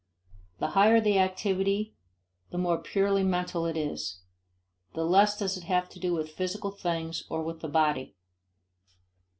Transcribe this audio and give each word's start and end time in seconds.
The 0.57 0.69
higher 0.69 0.99
the 0.99 1.19
activity 1.19 1.93
the 2.49 2.57
more 2.57 2.79
purely 2.79 3.21
mental 3.23 3.67
is 3.67 4.19
it; 4.19 4.95
the 4.95 5.03
less 5.05 5.37
does 5.37 5.57
it 5.57 5.65
have 5.65 5.89
to 5.89 5.99
do 5.99 6.11
with 6.11 6.31
physical 6.31 6.71
things 6.71 7.23
or 7.29 7.43
with 7.43 7.59
the 7.61 7.69
body. 7.69 8.15